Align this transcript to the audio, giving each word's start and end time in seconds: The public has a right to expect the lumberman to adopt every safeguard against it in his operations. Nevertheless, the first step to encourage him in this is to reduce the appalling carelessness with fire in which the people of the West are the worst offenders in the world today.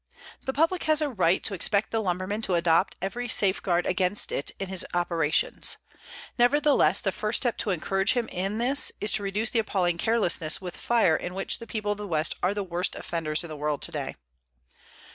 The 0.45 0.51
public 0.51 0.85
has 0.85 0.99
a 0.99 1.09
right 1.11 1.43
to 1.43 1.53
expect 1.53 1.91
the 1.91 2.01
lumberman 2.01 2.41
to 2.45 2.55
adopt 2.55 2.95
every 3.03 3.27
safeguard 3.27 3.85
against 3.85 4.31
it 4.31 4.49
in 4.57 4.67
his 4.67 4.83
operations. 4.95 5.77
Nevertheless, 6.39 7.01
the 7.01 7.11
first 7.11 7.37
step 7.43 7.55
to 7.59 7.69
encourage 7.69 8.13
him 8.13 8.27
in 8.29 8.57
this 8.57 8.91
is 8.99 9.11
to 9.11 9.21
reduce 9.21 9.51
the 9.51 9.59
appalling 9.59 9.99
carelessness 9.99 10.59
with 10.59 10.75
fire 10.75 11.15
in 11.15 11.35
which 11.35 11.59
the 11.59 11.67
people 11.67 11.91
of 11.91 11.99
the 11.99 12.07
West 12.07 12.33
are 12.41 12.55
the 12.55 12.63
worst 12.63 12.95
offenders 12.95 13.43
in 13.43 13.49
the 13.51 13.55
world 13.55 13.83
today. 13.83 14.15